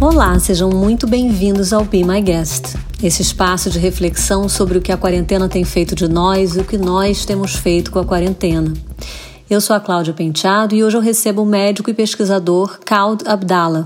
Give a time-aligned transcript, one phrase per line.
[0.00, 4.90] Olá, sejam muito bem-vindos ao Be My Guest, esse espaço de reflexão sobre o que
[4.90, 8.72] a quarentena tem feito de nós e o que nós temos feito com a quarentena.
[9.48, 13.84] Eu sou a Cláudia Penteado e hoje eu recebo o médico e pesquisador Kaud Abdallah.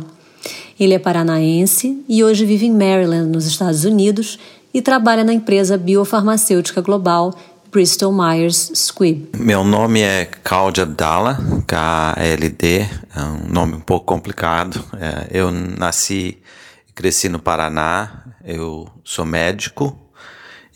[0.78, 4.38] Ele é paranaense e hoje vive em Maryland, nos Estados Unidos,
[4.72, 7.34] e trabalha na empresa biofarmacêutica global
[7.74, 9.36] Bristol Myers Squibb.
[9.36, 14.80] Meu nome é Claude Abdallah, K-L-D, é um nome um pouco complicado.
[14.96, 16.40] É, eu nasci
[16.88, 19.98] e cresci no Paraná, eu sou médico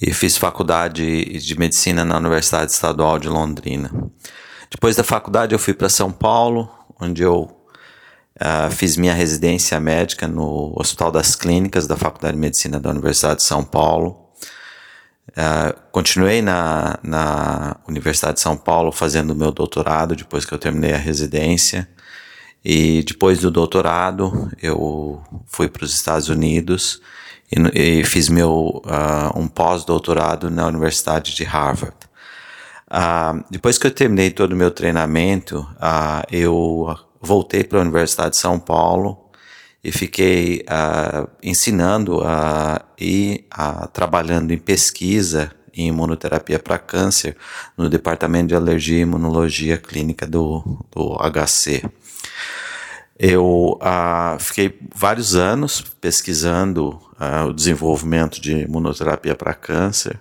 [0.03, 3.93] e fiz faculdade de medicina na Universidade Estadual de Londrina.
[4.69, 6.69] Depois da faculdade eu fui para São Paulo,
[7.01, 12.81] onde eu uh, fiz minha residência médica no Hospital das Clínicas da Faculdade de Medicina
[12.81, 14.28] da Universidade de São Paulo.
[15.39, 20.93] Uh, continuei na, na Universidade de São Paulo fazendo meu doutorado depois que eu terminei
[20.93, 21.89] a residência.
[22.65, 27.01] E depois do doutorado, eu fui para os Estados Unidos
[27.53, 31.97] e, e fiz meu uh, um pós-doutorado na Universidade de Harvard.
[32.91, 35.65] Uh, depois que eu terminei todo o meu treinamento,
[36.33, 39.28] eu voltei para a Universidade de São Paulo
[39.83, 47.37] e fiquei uh, ensinando uh, e uh, trabalhando em pesquisa em imunoterapia para câncer
[47.77, 51.85] no Departamento de Alergia e Imunologia Clínica do, do HC.
[53.17, 57.01] Eu uh, fiquei vários anos pesquisando
[57.49, 60.21] o desenvolvimento de imunoterapia para câncer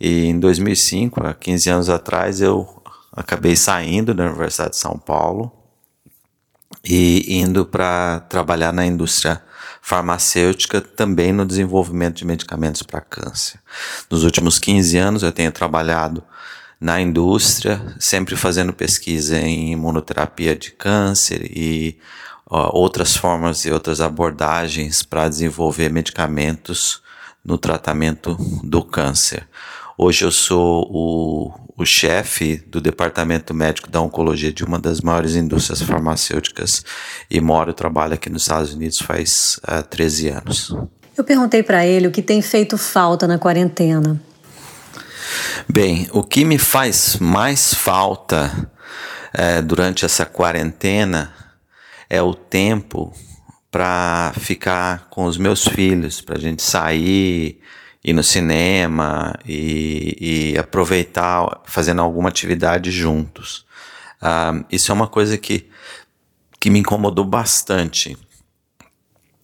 [0.00, 5.57] e em 2005, há 15 anos atrás, eu acabei saindo da Universidade de São Paulo
[6.84, 9.42] e indo para trabalhar na indústria
[9.82, 13.58] farmacêutica também no desenvolvimento de medicamentos para câncer.
[14.10, 16.22] Nos últimos 15 anos eu tenho trabalhado
[16.80, 21.98] na indústria, sempre fazendo pesquisa em imunoterapia de câncer e
[22.46, 27.02] ó, outras formas e outras abordagens para desenvolver medicamentos
[27.44, 29.48] no tratamento do câncer.
[30.00, 35.34] Hoje eu sou o, o chefe do departamento médico da oncologia de uma das maiores
[35.34, 36.84] indústrias farmacêuticas
[37.28, 40.76] e moro e trabalho aqui nos Estados Unidos faz uh, eh, 13 anos.
[41.16, 44.22] Eu perguntei para ele o que tem feito falta na quarentena.
[45.68, 48.70] Bem, o que me faz mais falta
[49.34, 51.34] é, durante essa quarentena
[52.08, 53.12] é o tempo
[53.68, 57.60] para ficar com os meus filhos, para a gente sair,
[58.04, 63.66] ir no cinema e, e aproveitar fazendo alguma atividade juntos.
[64.22, 65.68] Uh, isso é uma coisa que,
[66.58, 68.16] que me incomodou bastante.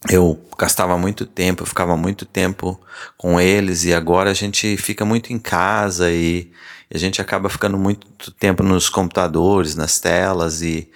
[0.09, 2.79] Eu gastava muito tempo, eu ficava muito tempo
[3.17, 6.51] com eles e agora a gente fica muito em casa e,
[6.91, 10.89] e a gente acaba ficando muito tempo nos computadores, nas telas e,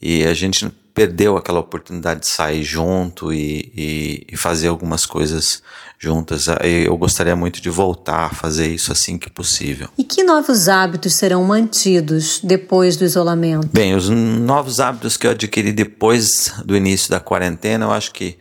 [0.00, 5.62] e a gente perdeu aquela oportunidade de sair junto e, e, e, fazer algumas coisas
[6.00, 6.46] juntas.
[6.64, 9.88] Eu gostaria muito de voltar a fazer isso assim que possível.
[9.98, 13.68] E que novos hábitos serão mantidos depois do isolamento?
[13.70, 18.38] Bem, os novos hábitos que eu adquiri depois do início da quarentena, eu acho que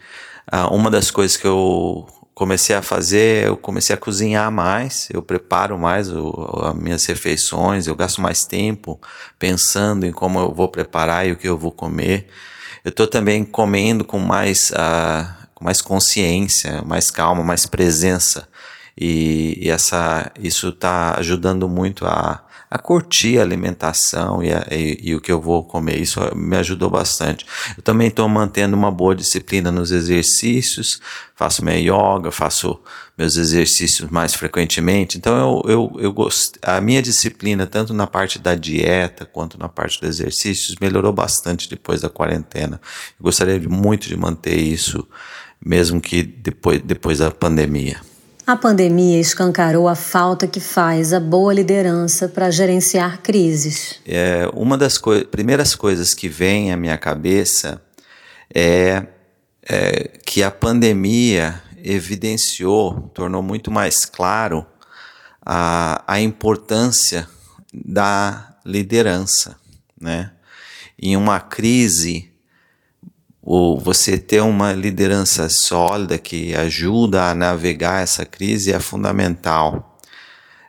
[0.52, 5.22] uh, uma das coisas que eu comecei a fazer, eu comecei a cozinhar mais, eu
[5.22, 8.98] preparo mais as minhas refeições, eu gasto mais tempo
[9.38, 12.28] pensando em como eu vou preparar e o que eu vou comer.
[12.86, 18.47] Eu estou também comendo com mais, uh, com mais consciência, mais calma, mais presença.
[18.97, 25.00] E, e essa, isso está ajudando muito a, a curtir a alimentação e, a, e,
[25.02, 25.98] e, o que eu vou comer.
[26.00, 27.46] Isso me ajudou bastante.
[27.75, 31.00] Eu também estou mantendo uma boa disciplina nos exercícios,
[31.36, 32.80] faço minha yoga, faço
[33.18, 35.18] meus exercícios mais frequentemente.
[35.18, 36.58] Então eu, eu, eu gost...
[36.62, 41.69] a minha disciplina, tanto na parte da dieta quanto na parte dos exercícios, melhorou bastante
[41.69, 42.80] depois da quarentena.
[43.19, 45.08] Eu gostaria muito de manter isso,
[45.64, 48.00] mesmo que depois, depois da pandemia.
[48.50, 54.00] A pandemia escancarou a falta que faz a boa liderança para gerenciar crises.
[54.07, 57.80] É, uma das co primeiras coisas que vem à minha cabeça
[58.51, 59.06] é,
[59.62, 64.66] é que a pandemia evidenciou, tornou muito mais claro
[65.45, 67.28] a, a importância
[67.72, 69.57] da liderança,
[70.00, 70.31] né?
[70.98, 72.29] Em uma crise
[73.51, 80.00] ou você ter uma liderança sólida que ajuda a navegar essa crise é fundamental.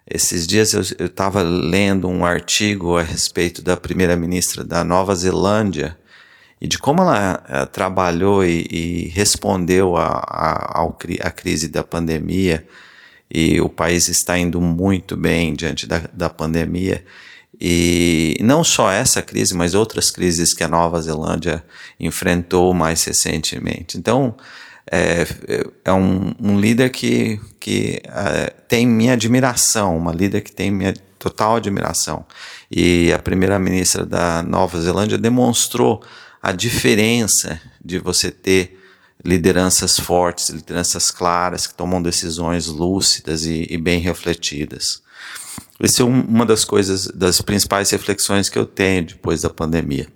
[0.09, 5.95] Esses dias eu estava lendo um artigo a respeito da primeira-ministra da Nova Zelândia
[6.59, 12.67] e de como ela trabalhou e, e respondeu à crise da pandemia
[13.31, 17.05] e o país está indo muito bem diante da, da pandemia
[17.61, 21.63] E não só essa crise, mas outras crises que a Nova Zelândia
[21.99, 23.99] enfrentou mais recentemente.
[23.99, 24.35] Então,
[24.91, 25.27] é,
[25.85, 30.95] é um, um, líder que, que é, tem minha admiração, uma líder que tem minha
[31.19, 32.25] total admiração.
[32.71, 36.03] E a primeira-ministra da Nova Zelândia demonstrou
[36.43, 38.79] a diferença de você ter
[39.23, 45.03] lideranças fortes, lideranças claras, que tomam decisões lúcidas e, e bem refletidas.
[45.83, 50.07] Essa é um, uma das coisas, das principais reflexões que eu tenho depois da pandemia.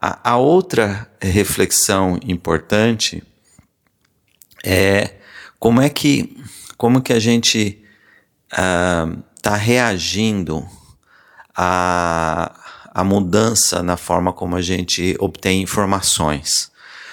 [0.00, 3.22] A, a outra reflexão importante
[4.64, 5.14] é
[5.58, 6.36] como é que,
[6.76, 7.82] como que a gente
[8.50, 10.66] está ah, reagindo
[11.56, 12.54] à,
[12.92, 16.72] à mudança na forma como a gente obtém informações.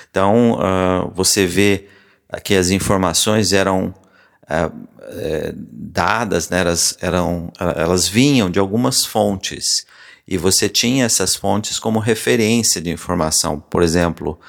[0.10, 1.90] Então, uh, você vê
[2.44, 3.94] que as informações eram
[4.50, 9.86] uh, uh, dadas, né, elas, eram, elas vinham de algumas fontes
[10.28, 13.60] e você tinha essas fontes como referência de informação.
[13.60, 14.40] Por exemplo,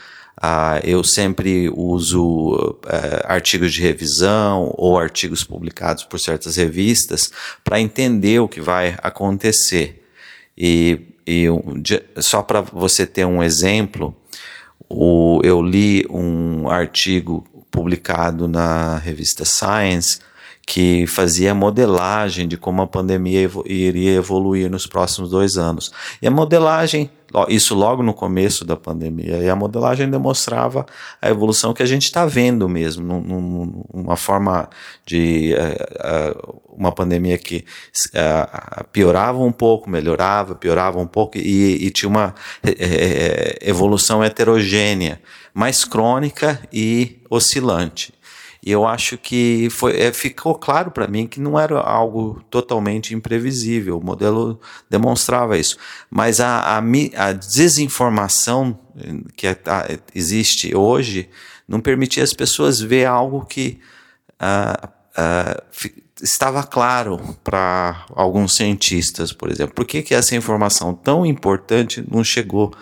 [0.42, 2.80] uh, eu sempre uso uh,
[3.24, 7.30] artigos de revisão ou artigos publicados por certas revistas
[7.62, 10.02] para entender o que vai acontecer.
[10.56, 11.46] E, e
[12.18, 14.16] só para você ter um exemplo,
[14.88, 17.44] o, eu li um artigo
[17.76, 20.18] publicado na revista Science
[20.66, 25.92] que fazia modelagem de como a pandemia iria evoluir nos próximos dois anos.
[26.20, 27.08] E a modelagem,
[27.48, 30.84] isso logo no começo da pandemia, e a modelagem demonstrava
[31.22, 34.68] a evolução que a gente está vendo mesmo, num, numa forma
[35.06, 37.64] de uh, uh, uma pandemia que
[38.08, 42.34] uh, piorava um pouco, melhorava, piorava um pouco, e, e tinha uma
[43.60, 45.20] evolução heterogênea,
[45.54, 48.15] mais crônica e oscilante.
[48.66, 53.14] E eu acho que foi, é, ficou claro para mim que não era algo totalmente
[53.14, 53.96] imprevisível.
[53.96, 54.60] O modelo
[54.90, 55.78] demonstrava isso.
[56.10, 56.82] Mas a, a,
[57.16, 58.76] a desinformação
[59.36, 59.56] que a,
[60.12, 61.30] existe hoje
[61.68, 63.78] não permitia as pessoas ver algo que
[64.42, 65.62] uh, uh,
[66.20, 69.76] estava claro para alguns cientistas, por exemplo.
[69.76, 72.74] Por que, que essa informação tão importante não chegou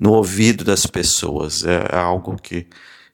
[0.00, 1.64] no ouvido das pessoas?
[1.64, 2.66] É algo que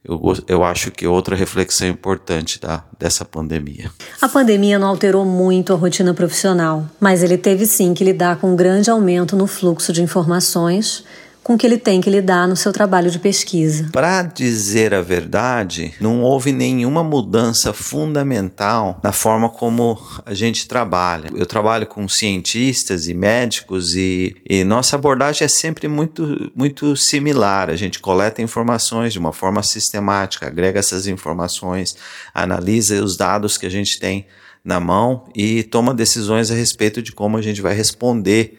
[0.09, 3.91] eu, eu acho que outra reflexão importante da, dessa pandemia.
[4.21, 8.53] A pandemia não alterou muito a rotina profissional, mas ele teve sim que lidar com
[8.53, 11.05] um grande aumento no fluxo de informações
[11.47, 13.89] com que ele tem que lidar no seu trabalho de pesquisa.
[13.93, 19.97] Para dizer a verdade, não houve nenhuma mudança fundamental na forma como
[20.27, 21.31] a gente trabalha.
[21.37, 27.71] Eu trabalho com cientistas e médicos e, e nossa abordagem é sempre muito, muito similar.
[27.71, 31.97] A gente coleta informações de uma forma sistemática, agrega essas informações,
[32.35, 34.27] analisa os dados que a gente tem
[34.65, 38.59] na mão e toma decisões a respeito de como a gente vai responder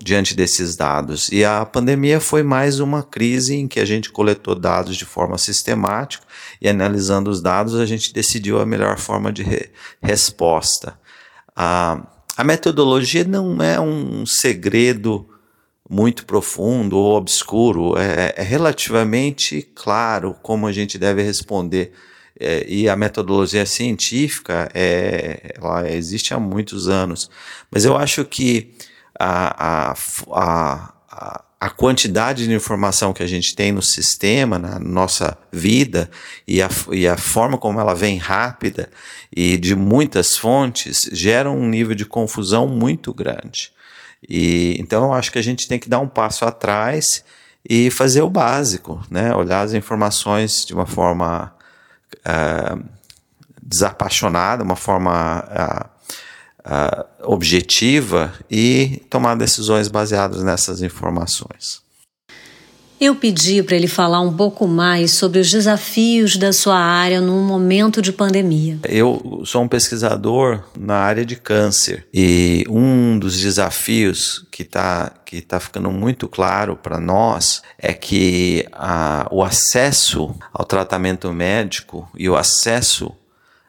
[0.00, 1.28] diante desses dados.
[1.30, 5.36] E a pandemia foi mais uma crise em que a gente coletou dados de forma
[5.36, 6.24] sistemática
[6.60, 9.70] e analisando os dados a gente decidiu a melhor forma de re
[10.02, 10.98] resposta.
[11.54, 15.28] A, a metodologia não é um segredo
[15.88, 21.92] muito profundo ou obscuro, é, é relativamente claro como a gente deve responder.
[22.40, 27.30] É, e a metodologia científica é, ela existe há muitos anos,
[27.70, 28.74] mas eu acho que
[29.18, 29.94] a, a,
[30.30, 36.10] a, a quantidade de informação que a gente tem no sistema, na nossa vida,
[36.46, 38.90] e a, e a forma como ela vem rápida
[39.34, 43.72] e de muitas fontes, gera um nível de confusão muito grande.
[44.28, 47.24] E, então eu acho que a gente tem que dar um passo atrás
[47.68, 49.34] e fazer o básico, né?
[49.34, 51.54] olhar as informações de uma forma
[52.18, 52.84] uh,
[53.62, 55.93] desapaixonada, uma forma uh,
[56.64, 61.84] uh, objetiva e tomar decisões baseadas nessas informações.
[63.00, 67.42] Eu pedi para ele falar um pouco mais sobre os desafios da sua área num
[67.42, 68.78] momento de pandemia.
[68.84, 75.42] Eu sou um pesquisador na área de câncer e um dos desafios que está que
[75.42, 82.28] tá ficando muito claro para nós é que a, o acesso ao tratamento médico e
[82.28, 83.12] o acesso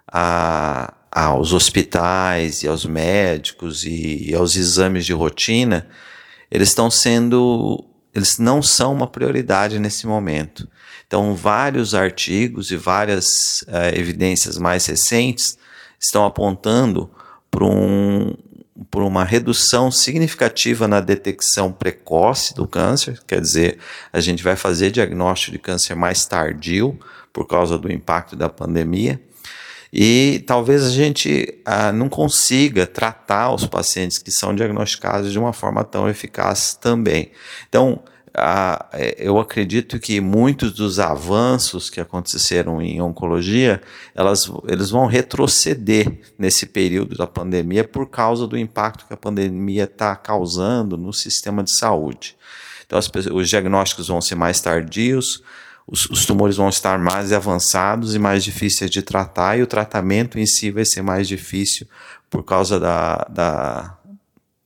[0.08, 5.88] a aos hospitais e aos médicos e, e aos exames de rotina,
[6.52, 10.68] eles estão sendo, eles não são uma prioridade nesse momento.
[11.08, 15.58] Então, vários artigos e várias uh, evidências mais recentes
[15.98, 17.10] estão apontando
[17.50, 18.36] para um,
[18.92, 23.78] por uma redução significativa na detecção precoce do câncer, quer dizer,
[24.12, 27.00] a gente vai fazer diagnóstico de câncer mais tardio
[27.32, 29.22] por causa do impacto da pandemia
[29.98, 35.54] E talvez a gente ah, não consiga tratar os pacientes que são diagnosticados de uma
[35.54, 37.32] forma tão eficaz também.
[37.70, 43.82] Então, ah, eu acredito que muitos dos avanços que aconteceram em oncologia,
[44.14, 49.86] elas, eles vão retroceder nesse período da pandemia por causa do impacto que a pandemia
[49.86, 52.36] está causando no sistema de saúde.
[52.86, 53.00] Então,
[53.34, 55.42] os diagnósticos vão ser mais tardios,
[55.88, 60.40] os, os, tumores vão estar mais avançados e mais difíceis de tratar, e o tratamento
[60.40, 61.88] em si vai ser mais difícil
[62.30, 63.98] por causa da, da,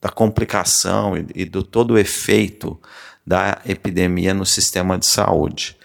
[0.01, 2.79] da complicação e, e, do todo o efeito
[3.25, 5.77] da epidemia no sistema de saúde.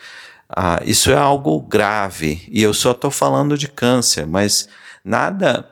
[0.48, 4.68] Ah, isso é algo grave, e eu só estou falando de câncer, mas
[5.04, 5.68] nada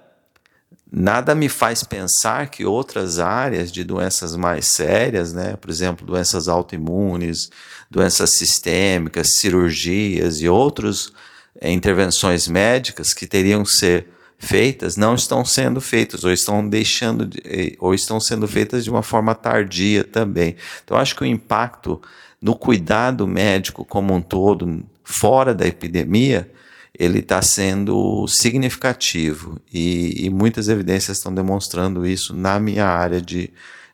[0.92, 6.48] nada me faz pensar que outras áreas de doenças mais sérias, né, por exemplo, doenças
[6.48, 7.50] autoimunes,
[7.90, 11.10] doenças sistêmicas, cirurgias e outras
[11.58, 14.08] é, intervenções médicas que teriam que ser
[14.38, 18.90] feitas não estão sendo feitas ou estão deixando de, eh, ou estão sendo feitas de
[18.90, 20.56] uma forma tardia também.
[20.84, 22.02] Então acho que o impacto
[22.40, 26.50] no cuidado médico como um todo fora da epidemia
[26.98, 33.50] ele está sendo significativo e, e, muitas evidências estão demonstrando isso na minha área de,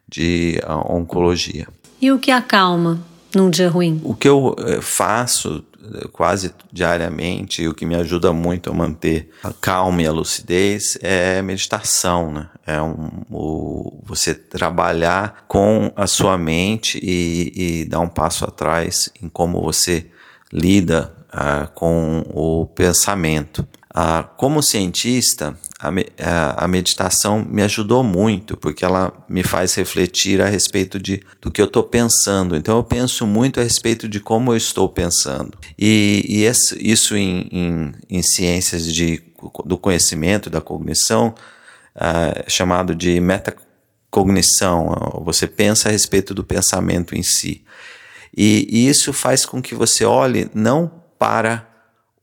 [0.09, 1.69] de uh, oncologia.
[2.01, 3.01] E o que acalma
[3.35, 4.01] num dia ruim?
[4.05, 8.75] O que eu uh, faço eh, quase diariamente e o que me ajuda muito a
[8.75, 12.49] manter a calma e a lucidez é meditação, né?
[12.67, 17.53] É um, o, você trabalhar com a sua mente e,
[17.83, 20.07] e dar um passo atrás em como você
[20.53, 23.67] lida uh, com o pensamento.
[23.91, 30.41] Uh, como cientista, a, a, a, meditação me ajudou muito, porque ela me faz refletir
[30.41, 32.55] a respeito de, do que eu estou pensando.
[32.55, 35.59] Então, eu penso muito a respeito de como eu estou pensando.
[35.79, 39.23] E, e esse, isso em, em, em, ciências de,
[39.65, 41.35] do conhecimento, da cognição,
[41.97, 45.23] uh, chamado de metacognição.
[45.25, 47.65] Você pensa a respeito do pensamento em si.
[48.37, 51.69] E, e isso faz com que você olhe não para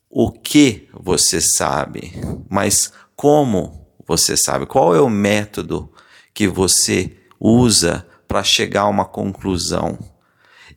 [0.09, 2.13] o que você sabe,
[2.49, 4.65] mas como você sabe.
[4.65, 5.91] Qual é o método
[6.33, 9.97] que você usa para chegar a uma conclusão?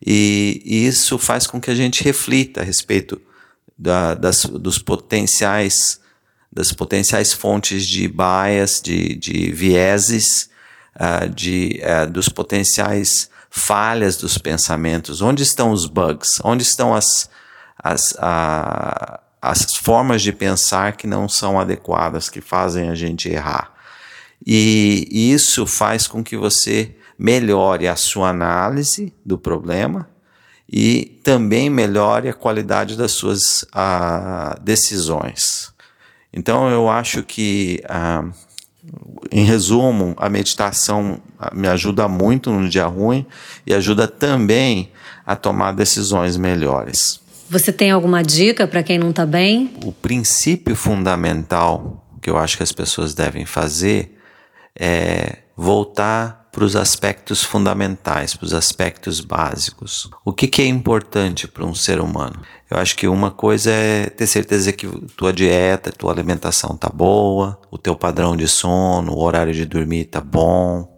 [0.05, 3.21] E, isso faz com que a gente reflita a respeito
[3.77, 5.99] da, das, dos potenciais
[6.51, 10.49] das potenciais fontes de bias, de, de vieses,
[10.95, 15.21] uh, de, uh, dos potenciais falhas dos pensamentos.
[15.21, 16.39] Onde estão os bugs?
[16.43, 17.29] Onde estão as,
[17.81, 23.73] as, a, as formas de pensar que não são adequadas, que fazem a gente errar.
[24.45, 30.07] E isso faz com que você melhore a sua análise do problema
[30.71, 35.73] e também melhore a qualidade das suas uh, decisões.
[36.31, 38.31] Então eu acho que, uh,
[39.31, 41.19] em resumo, a meditação
[41.53, 43.25] me ajuda muito no dia ruim
[43.65, 44.91] e ajuda também
[45.25, 47.19] a tomar decisões melhores.
[47.49, 49.73] Você tem alguma dica para quem não está bem?
[49.83, 54.15] O princípio fundamental que eu acho que as pessoas devem fazer
[54.79, 60.09] é voltar para os aspectos fundamentais, para os aspectos básicos.
[60.23, 62.39] O que, que é importante para um ser humano?
[62.69, 67.59] Eu acho que uma coisa é ter certeza que tua dieta, tua alimentação tá boa,
[67.71, 70.95] o teu padrão de sono, o horário de dormir tá bom,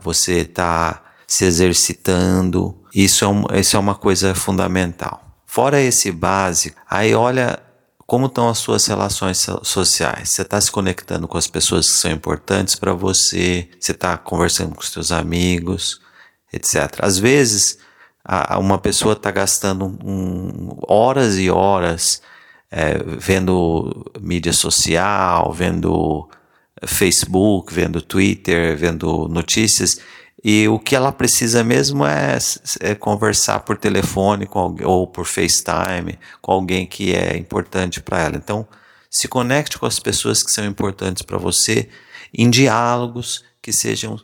[0.00, 2.78] você tá se exercitando.
[2.94, 5.31] Isso é, um, isso é uma coisa fundamental.
[5.52, 7.62] Fora esse básico, aí olha
[8.06, 10.30] como estão as suas relações sociais.
[10.30, 14.74] Você está se conectando com as pessoas que são importantes para você, você está conversando
[14.74, 16.00] com os seus amigos,
[16.50, 17.00] etc.
[17.00, 17.76] Às vezes,
[18.58, 22.22] uma pessoa está gastando um, horas e horas
[22.70, 26.30] é, vendo mídia social, vendo
[26.86, 30.00] Facebook, vendo Twitter, vendo notícias
[30.44, 32.36] e o que ela precisa mesmo é,
[32.80, 38.20] é conversar por telefone com alguém, ou por FaceTime com alguém que é importante para
[38.20, 38.36] ela.
[38.36, 38.66] Então,
[39.08, 41.88] se conecte com as pessoas que são importantes para você
[42.34, 44.18] em diálogos que sejam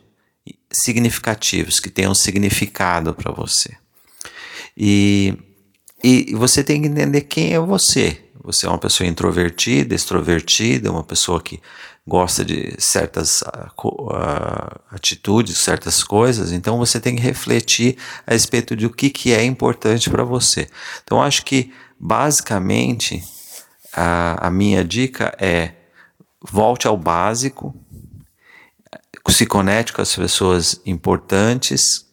[0.71, 3.77] significativos, que tenham significado para você.
[4.75, 5.37] E,
[6.03, 8.25] e você tem que entender quem é você.
[8.43, 11.61] Você é uma pessoa introvertida, extrovertida, uma pessoa que
[12.09, 18.87] gosta de certas uh, atitudes, certas coisas, então você tem que refletir a respeito de
[18.87, 20.67] o que, que é importante para você.
[21.03, 23.23] Então, acho que, basicamente,
[23.93, 25.73] a, a minha dica é
[26.41, 27.75] volte ao básico,
[29.29, 32.07] se conecte com as pessoas importantes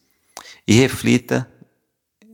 [0.69, 1.51] e reflita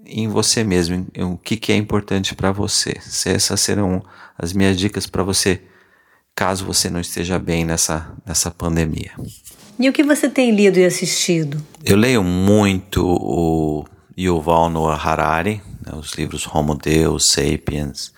[0.05, 2.95] em você mesmo, em, em o que, que é importante para você.
[3.25, 4.05] Essas serão
[4.37, 5.63] as minhas dicas para você
[6.35, 9.13] caso você não esteja bem nessa, nessa pandemia.
[9.79, 11.65] E o que você tem lido e assistido?
[11.85, 13.85] Eu leio muito o
[14.19, 18.13] Yuval Noah Harari, né, os livros Homo Deus, Sapiens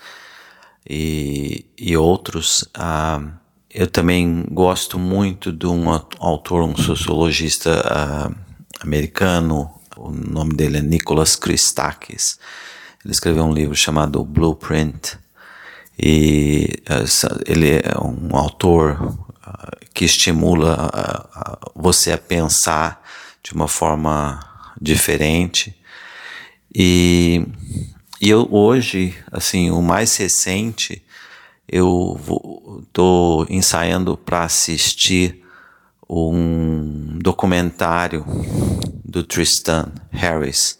[0.87, 2.65] e, e outros.
[2.73, 3.21] Ah,
[3.69, 8.31] eu também gosto muito de um autor, um sociologista ah,
[8.81, 12.37] americano, o nome dele é Nicholas Christakis.
[13.03, 15.17] Ele escreveu um livro chamado Blueprint
[15.97, 23.01] e uh, ele é um autor uh, que estimula uh, você a pensar
[23.43, 24.39] de uma forma
[24.79, 25.75] diferente.
[26.73, 27.45] E,
[28.19, 31.01] e eu hoje assim o mais recente
[31.67, 32.19] eu
[32.83, 35.41] estou ensaiando para assistir
[36.07, 38.23] um documentário
[39.03, 40.77] do Tristan Harris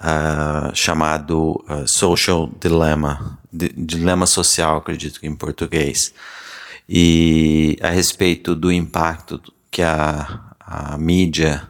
[0.00, 6.12] uh, chamado uh, Social Dilemma, Dilema Social, acredito que em português,
[6.88, 9.40] e a respeito do impacto
[9.70, 11.68] que a, a mídia,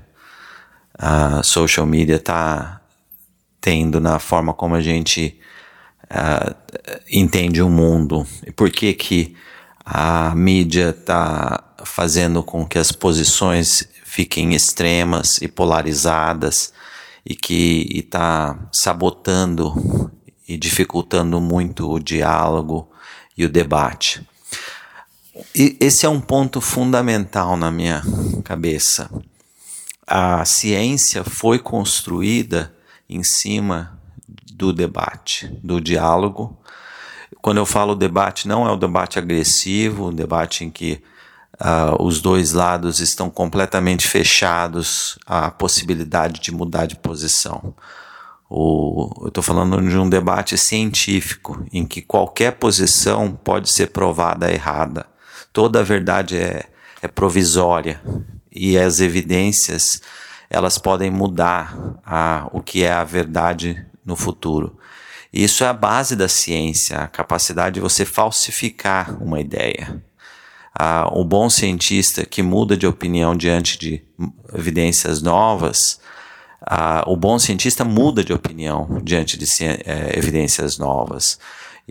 [0.97, 2.81] a social media está
[3.61, 5.39] tendo na forma como a gente
[6.05, 6.55] uh,
[7.11, 9.37] entende o mundo e por que que
[9.85, 16.73] a mídia está fazendo com que as posições fiquem extremas e polarizadas
[17.25, 20.11] e que está sabotando
[20.49, 22.89] e dificultando muito o diálogo
[23.37, 24.27] e o debate.
[25.55, 28.03] E esse é um ponto fundamental na minha
[28.43, 29.11] cabeça.
[30.07, 32.75] A ciência foi construída
[33.09, 33.99] em cima
[34.53, 36.59] do debate, do diálogo.
[37.41, 41.01] Quando eu falo debate, não é o debate agressivo, o debate em que
[41.61, 47.75] uh, os dois lados estão completamente fechados à possibilidade de mudar de posição.
[48.49, 54.51] O, eu estou falando de um debate científico em que qualquer posição pode ser provada
[54.51, 55.07] errada.
[55.53, 56.65] Toda a verdade é,
[57.03, 58.01] é provisória
[58.51, 60.01] e as evidências
[60.51, 64.79] elas podem mudar a, o que é a verdade no futuro.
[65.31, 70.03] Isso é a base da ciência, a capacidade de você falsificar uma ideia
[70.79, 74.03] ah, o bom cientista que muda de opinião diante de
[74.55, 76.01] evidências novas,
[76.71, 81.39] ah, o bom cientista muda de opinião diante de é, evidências novas.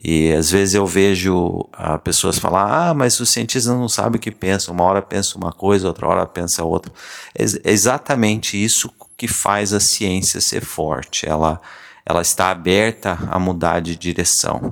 [0.04, 1.68] E às vezes eu vejo
[2.04, 5.52] pessoas falar: ah, mas os cientistas não sabem o que pensam, uma hora pensa uma
[5.52, 6.92] coisa, outra hora pensa outra.
[7.34, 11.28] É exatamente isso que faz a ciência ser forte.
[11.28, 11.60] Ela,
[12.06, 14.72] ela está aberta a mudar de direção.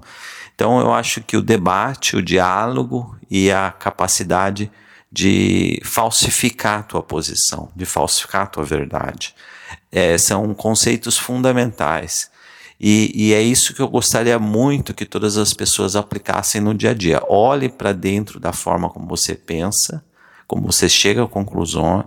[0.53, 4.71] Então eu acho que o debate, o diálogo e a capacidade
[5.11, 9.33] de falsificar a tua posição, de falsificar a tua verdade,
[9.91, 12.29] é, são conceitos fundamentais.
[12.79, 16.91] E, e, é isso que eu gostaria muito que todas as pessoas aplicassem no dia
[16.91, 17.23] a dia.
[17.29, 20.03] Olhe para dentro da forma como você pensa,
[20.45, 22.05] como você chega a conclusões,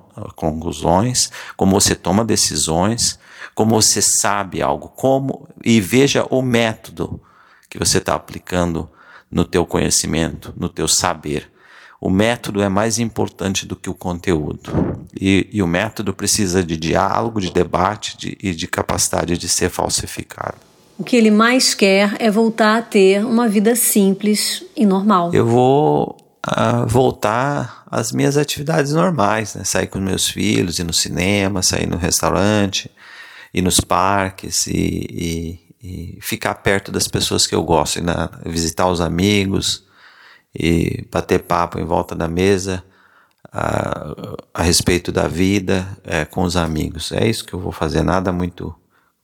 [1.57, 3.19] como você toma decisões,
[3.55, 7.21] como você sabe algo, como e veja o método
[7.69, 8.89] que você está aplicando
[9.31, 11.51] no teu conhecimento, no teu saber.
[12.01, 15.07] O método é mais importante do que o conteúdo.
[15.21, 19.69] E, e o método precisa de diálogo, de debate de, e de capacidade de ser
[19.69, 20.57] falsificado.
[20.97, 25.33] O que ele mais quer é voltar a ter uma vida simples e normal.
[25.33, 29.65] Eu vou uh, voltar às minhas atividades normais, né?
[29.65, 32.91] sair com meus filhos, ir no cinema, sair no restaurante,
[33.53, 38.01] ir nos parques e, e e ficar perto das pessoas que eu gosto,
[38.45, 39.85] visitar os amigos
[40.55, 42.83] e bater papo em volta da mesa
[43.53, 44.15] a,
[44.53, 47.13] a respeito da vida é, com os amigos.
[47.13, 48.75] É isso que eu vou fazer, nada muito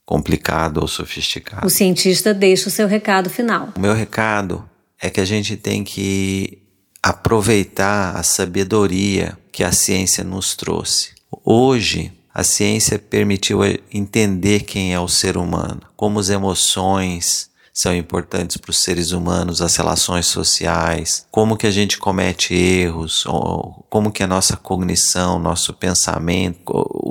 [0.05, 1.67] complicado ou sofisticado.
[1.67, 3.71] O cientista deixa o seu recado final.
[3.77, 4.69] O meu recado
[5.01, 6.63] é que a gente tem que
[7.03, 11.13] aproveitar a sabedoria que a ciência nos trouxe.
[11.45, 13.61] Hoje, a ciência permitiu
[13.93, 19.61] entender quem é o ser humano, como as emoções são importantes para os seres humanos,
[19.61, 23.25] as relações sociais, como que a gente comete erros,
[23.91, 26.61] como que a nossa cognição, nosso pensamento,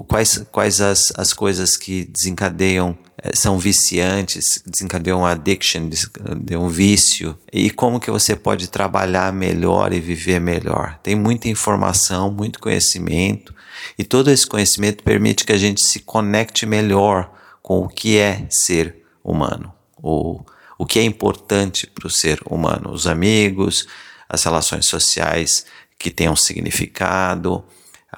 [0.08, 7.69] quais, quais as, as coisas que desencadeiam eh, são viciantes, desencadeiam addiction, desencadeiam vício, e
[7.69, 10.97] como que você pode trabalhar melhor e viver melhor.
[11.04, 13.54] Tem muita informação, muito conhecimento,
[13.99, 17.30] e todo esse conhecimento permite que a gente se conecte melhor
[17.62, 20.39] com o que é ser humano, o,
[20.77, 23.88] o que é importante para o ser humano, os amigos,
[24.27, 25.65] as relações sociais
[25.97, 27.63] que tenham significado,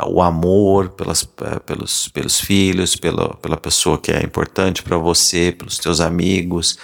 [0.03, 1.23] o amor pelas,
[1.65, 6.77] pelos, pelos filhos, pela, pela pessoa que é importante para você, pelos teus amigos.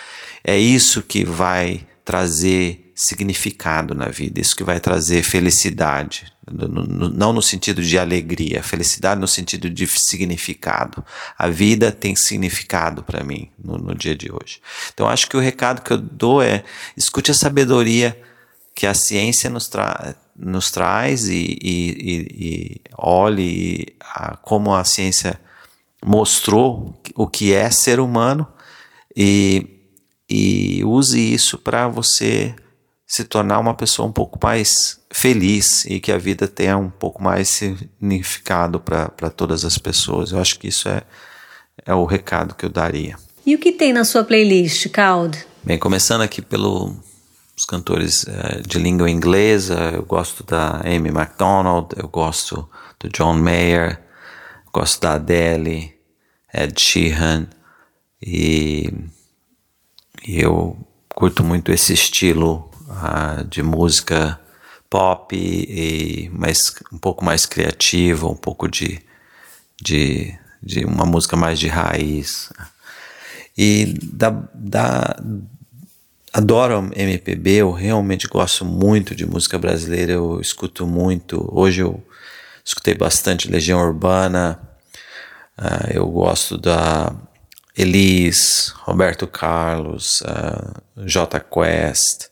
[0.43, 7.42] É isso que vai trazer significado na vida, isso que vai trazer felicidade, não no
[7.42, 11.04] sentido de alegria, felicidade no sentido de significado.
[11.36, 14.62] A vida tem significado para mim no, no, dia de hoje.
[14.94, 16.64] Então acho que o recado que eu dou é
[16.96, 18.22] escute a sabedoria
[18.76, 24.84] que a ciência nos, tra nos traz e, e, e, e olhe a, como a
[24.84, 25.42] ciência
[26.06, 28.48] mostrou o que é ser humano
[29.18, 29.68] e,
[30.30, 32.56] e use isso para você
[33.12, 37.21] se tornar uma pessoa um pouco mais feliz e que a vida tenha um pouco
[37.21, 40.32] mais significado para todas as pessoas.
[40.32, 41.04] Eu acho que isso é,
[41.86, 43.17] é o recado que eu daria.
[43.45, 45.45] E o que tem na sua playlist, Cald?
[45.62, 46.95] Bem, começando aqui pelos
[47.67, 54.00] cantores uh, de língua inglesa, eu gosto da Amy MacDonald, eu gosto do John Mayer,
[54.71, 55.93] gosto da Adele,
[56.54, 57.45] Ed Sheeran
[58.21, 58.89] e,
[60.26, 60.78] e eu
[61.10, 62.70] curto muito esse estilo
[63.49, 64.39] de música
[64.89, 68.99] pop e mais, um pouco mais criativa, um pouco de,
[69.82, 72.51] de, de uma música mais de raiz.
[73.58, 75.15] E da, da,
[76.34, 81.47] adoro MPB, eu realmente gosto muito de música brasileira, eu escuto muito.
[81.51, 82.04] Hoje eu
[82.63, 84.60] escutei bastante Legião Urbana,
[85.58, 87.13] uh, eu gosto da
[87.77, 92.31] Elis, Roberto Carlos, uh, J Quest,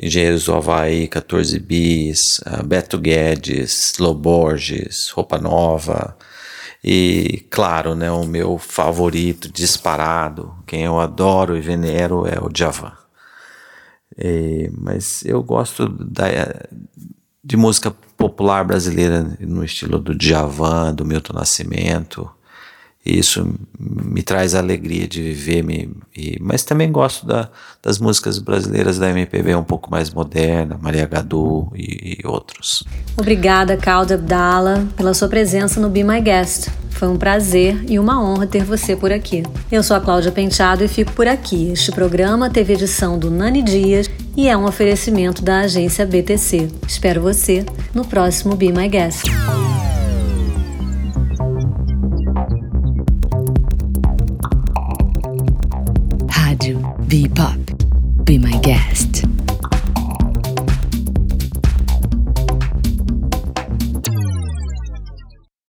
[0.00, 6.16] Engenheiros do Havaí, 14 Bis, uh, Beto Guedes, Loborges, Roupa Nova.
[6.84, 12.92] E, claro, né, o meu favorito, disparado, quem eu adoro e venero é o Djavan.
[14.18, 16.26] E, mas eu gosto da,
[17.42, 22.30] de música popular brasileira no estilo do Djavan, do Milton Nascimento,
[23.06, 27.48] isso me traz a alegria de viver, me, e, mas também gosto da,
[27.82, 32.82] das músicas brasileiras da MPB um pouco mais moderna, Maria Gadu e, e outros.
[33.16, 36.68] Obrigada, Calda Abdala, pela sua presença no Be My Guest.
[36.90, 39.42] Foi um prazer e uma honra ter você por aqui.
[39.70, 41.70] Eu sou a Cláudia Penteado e fico por aqui.
[41.70, 46.68] Este programa teve edição do Nani Dias e é um oferecimento da agência BTC.
[46.88, 49.26] Espero você no próximo Be My Guest.
[57.16, 57.58] Be Pop.
[58.26, 59.35] Be my guest.